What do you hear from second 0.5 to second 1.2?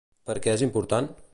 és important?